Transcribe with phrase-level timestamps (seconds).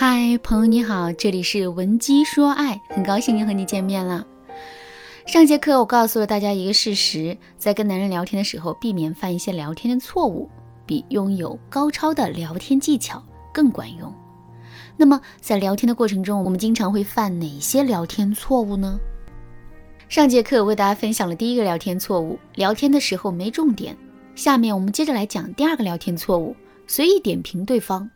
[0.00, 4.24] 嗨，朋友你好，这里是文姬说爱，很高兴又和你见面了。
[5.26, 10.48] 上节课我告诉了大家一个事实，在跟男人聊天的时候，避免犯一些聊天的错误，
[10.86, 13.20] 比拥有高超的聊天技巧
[13.52, 14.14] 更管用。
[14.96, 19.00] 那么在聊天的过程中，我们经常会犯哪些聊天错误呢？
[20.08, 23.96] 上节课为大家分享了第一个聊天错误，聊天的时候没重点。
[24.36, 26.54] 下面我们接着来讲第二个聊天错误，
[26.86, 28.08] 随意点评对方。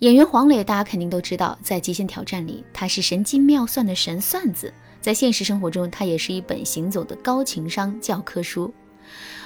[0.00, 4.68] 演员黄磊，大家肯定都知道，在《极限挑战》里，他是神机妙算的神算子；
[5.00, 8.72] 在现实生活中，他也是一本行走的高情商教科书。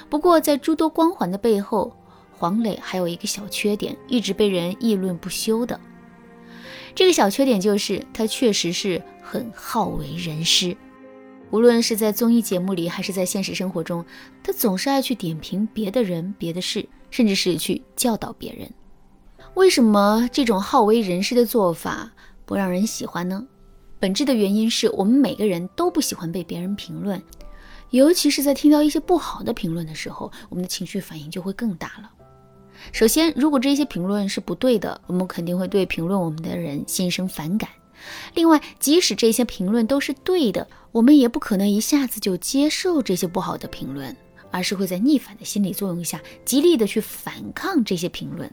[0.09, 1.95] 不过，在诸多光环的背后，
[2.33, 5.79] 黄磊还有一个小缺点，一直被人议论不休的。
[6.95, 10.75] 这个小缺点就是，他确实是很好为人师。
[11.51, 14.05] 无论是在综艺节目里，还是在现实生活中，
[14.42, 18.70] 他总是爱去点评别的人、别的事，甚至是去教导别人。
[19.59, 22.12] 为什么这种好为人师的做法
[22.47, 23.45] 不让人喜欢呢？
[23.98, 27.20] 本质的原因是我们每个人都不喜欢被别人评论，
[27.91, 32.09] 尤其是在听到一些不好的评论的时候，我们的情绪反应就会更大了。
[32.92, 37.69] 首先，如果这些评论是不对的，我们肯定会对评论我们的人心生反感。
[38.34, 44.17] 另外，即使这些评论都是对的，我们也不可能一下子就接受这些不好的评论，
[44.53, 48.48] 而是会在逆反的心理作用下，极力的去反抗这些评论。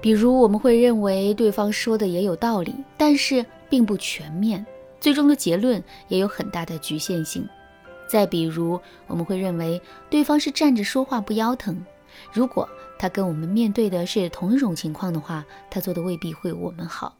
[0.00, 4.64] 比如，我们会认为对方说的也有道理，但是并不全面，
[4.98, 7.46] 最终的结论也有很大的局限性。
[8.08, 11.84] 再比如，我们会认为对方是站着说话不腰疼，
[12.32, 17.14] 如果他跟我们面对的是同一种情况的话，他做的未必会我们好。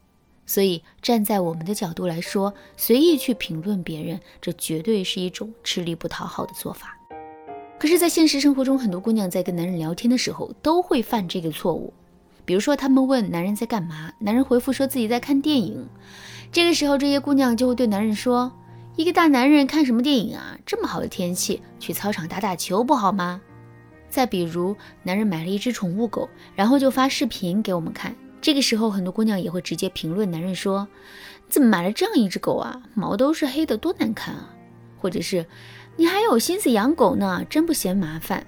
[0.47, 6.99] 所以，站在我们的角度来说，随意去评论别人，这绝对是一种吃力不讨好的做法。
[7.79, 11.93] 可是，在现实生活中，很多姑娘在跟男人聊天的时候，都会犯这个错误。
[12.51, 15.89] 比如说，他们问男人在干嘛，男人回复说自己在看电影。
[16.51, 18.51] 这个时候，这些姑娘就会对男人说
[18.99, 20.59] ：“一个大男人看什么电影啊？
[20.67, 23.41] 这么好的天气，去操场打打球不好吗？”
[24.11, 28.13] 再比如，男人买了一只宠物狗，然后就发视频给我们看。
[28.41, 30.89] 这个时候，很多姑娘也会直接评论男人说
[31.49, 32.83] ：“怎么买了这样一只狗啊？
[32.95, 34.51] 毛都是黑的，多难看啊！”
[34.99, 35.47] 或者是
[35.95, 38.45] “你还有心思养狗呢，真不嫌麻烦。”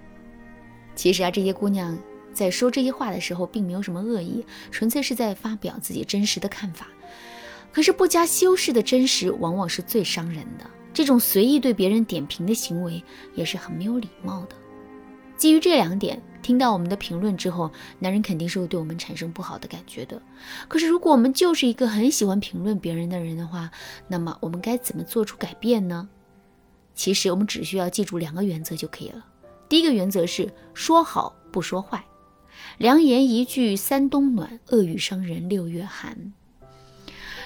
[0.97, 1.97] 其实啊，这些姑娘。
[2.33, 6.89] 在说这些话的时候，并没有什么恶意，纯粹是在发表自己真实的看法。
[7.73, 10.65] 可是不加修饰的真实，往往是最伤人的。
[10.93, 13.03] 这种随意对别人点评的行为，
[13.35, 14.57] 也是很没有礼貌的。
[15.39, 20.21] 基于这两点，听到我们的评论之后，男人肯定是会对我们产生不好的感觉的。
[20.69, 23.71] 可是如果我们就是一个很喜欢评论别人的人的话，
[24.07, 26.09] 那么我们该怎么做出改变呢？
[26.95, 29.25] 其实我们只需要记住两个原则就可以了。
[29.67, 32.05] 第一个原则是说好不说坏。
[32.79, 36.33] 良言一句三冬暖，恶语伤人六月寒。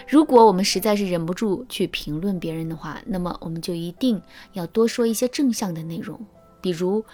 [0.08, 4.22] 如果我们实在是忍不住去评论别人的话，那么我们就一定
[4.52, 6.18] 要多说一些正向的内容。
[6.60, 7.04] 比如，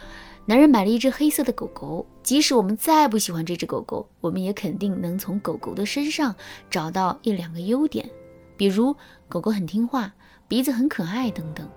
[0.44, 6.34] 男人买了一只黑色的狗狗，即使我们再不喜欢这只狗狗，我们也肯定能从狗狗的身上
[6.70, 8.08] 找到一两个优点，
[8.56, 8.94] 比如
[9.28, 10.12] 狗狗很听话，
[10.46, 11.68] 鼻子很可爱等等。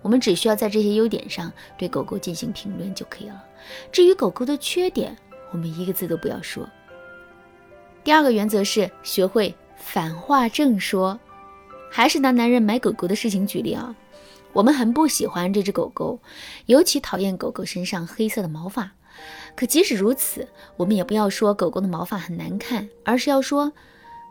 [0.00, 3.44] 我们只需要在这些优点上对狗狗进行评论就可以了。
[3.92, 5.16] 至于狗狗的缺点，
[5.52, 6.68] 我们一个字都不要说。
[8.02, 11.18] 第二个原则是学会反话正说。
[11.94, 13.94] 还是拿男人买狗狗的事情举例啊，
[14.54, 16.18] 我们很不喜欢这只狗狗，
[16.64, 18.92] 尤其讨厌狗狗身上黑色的毛发。
[19.54, 20.48] 可即使如此，
[20.78, 23.74] 我们也不要说狗狗的毛发很难看，而是要说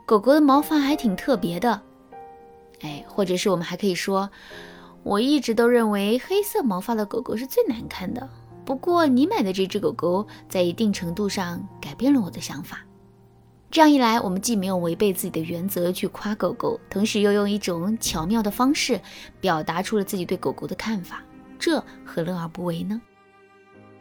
[0.08, 1.84] 狗狗的毛发还挺特别的。
[2.82, 4.32] 哎，或者是我们还可以说，
[5.04, 8.28] 我一直都认为黑色毛发的狗狗是最难看的。
[8.72, 12.80] 不过，你买的这只狗狗在一定程度上改变了我的想法。
[13.70, 19.02] 这样一来，我们既没有违背自己的原则去夸狗狗，同时又用一种巧妙的方式
[19.42, 21.22] 表达出了自己对狗狗的看法，
[21.60, 23.02] 这何乐而不为呢？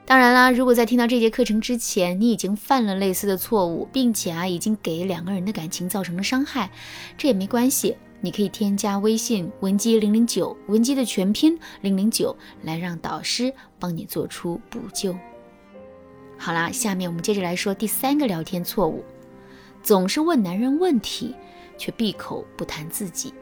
[0.06, 6.71] 当然啦，如果在听到这节课程之前，你已经犯了类似的错误，并且啊，已经给两个人的感情造成了伤害，
[7.18, 7.97] 这也没关系。
[8.21, 15.17] 你可以添加微信文姬零零九，文姬的全拼零零九，来让导师帮你做出补救。
[16.39, 19.05] 好啦，下面我们接着来说第三个聊天错误：
[19.83, 21.34] 总是问男人问题，
[21.77, 23.33] 却闭口不谈自己。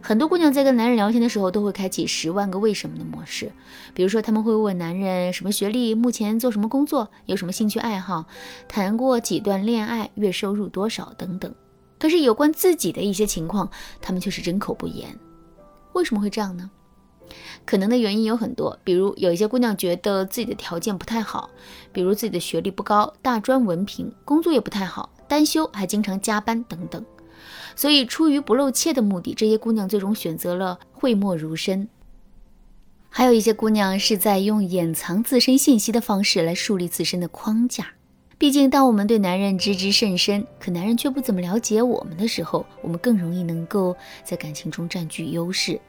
[0.00, 3.50] 很多姑娘在跟男人聊天的时候，都会开启十万个为什么的模式。
[3.92, 8.26] 比如说，他们会问男人什么学历，目前做什么工作，有什么兴趣爱好，
[8.68, 11.52] 谈过几段恋爱，月收入多少等等。
[11.98, 13.70] 可是有关自己的一些情况，
[14.00, 15.18] 他们却是针口不言。
[15.92, 16.70] 为什么会这样呢？
[17.64, 21.50] 可能的原因有很多，比如有一些姑娘觉得自己的条件不太好，
[21.92, 27.04] 比如自己的学历不高，大专文凭，工作也不太好，单休，还经常加班等等。
[27.74, 31.88] 所以，出于不露怯的目的，这些姑娘最终选择了讳莫如深。
[33.08, 37.94] 还有一些姑娘是在用掩藏自身信息的方式来树立自身的框架。
[38.38, 45.80] 毕竟，当我们对男人知之甚深，可男人却不怎么了解我们的时候，我们更容易能够在感情中占据优势。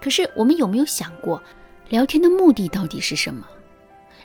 [0.00, 1.42] 可是，我们有没有想过，
[1.88, 3.44] 聊天的目的到底是什么？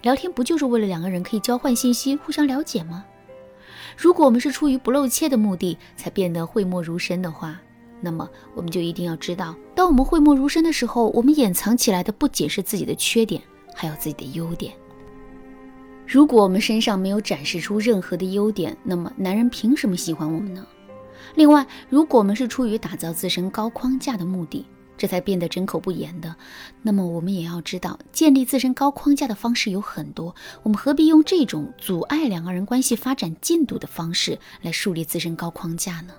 [0.04, 3.04] 聊天不就是为了两个人可以交换信息、互相了解吗？
[3.98, 7.60] 如果我们是出于不露怯的目的才变得讳莫如深的话，
[8.00, 13.42] 那么我们就一定要知道，当我们讳莫如深的时候，我们掩藏起来的不仅是自己的缺点，
[13.74, 14.72] 还有自己的优点。
[16.08, 20.66] 如果我们身上没有展示出任何的优点，那么男人凭什么喜欢我们呢？
[21.36, 24.66] 另外，如果我们是出于打造自身高框架的目的，
[24.98, 26.34] 这才变得针口不言的，
[26.82, 36.14] 那么我们也要知道，建立自身高框架的方式有很多，我们何必用这种阻碍两个人关系发展进度的方式来树立自身高框架呢？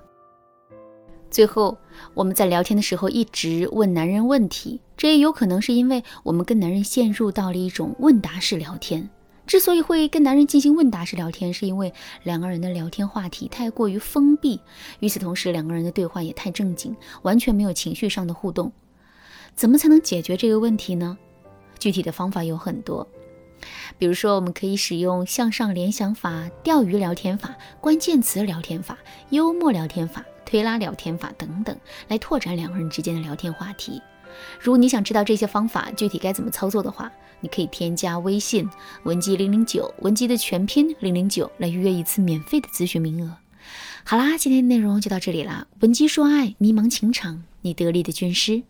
[1.31, 1.79] 最后，
[2.13, 9.09] 我们在聊天的时候一直问男人问题，这也有可能是因为我们跟男人陷入到了一种问答式聊天。
[9.47, 11.93] 之所以会跟男人进行问答式聊天，是因为
[12.25, 14.61] 两个人的聊天话题太过于封闭，
[15.01, 18.73] 与此同时，两个人的对话也太正经，完全没有情绪上的互动。
[19.55, 21.17] 怎么才能解决这个问题呢？
[21.79, 23.07] 具体的方法有很多，
[23.99, 28.99] 比如说，我们可以使用向上联想法、钓鱼聊天法、关键词聊天法、
[29.31, 31.79] 幽默聊天法、推拉聊天法等等，
[32.09, 34.03] 来拓展两个人之间的聊天话题。
[34.61, 37.11] 如果你想知道这些方法具体该怎么操作的话，
[37.41, 38.69] 你可以添加微信
[39.05, 43.37] 文姬零零九，文姬的全拼零零九，来预约一次免费的咨询名额。
[44.05, 48.63] 好啦，今天的内容就到这里啦，文姬说爱，迷茫情场，你得力的军师。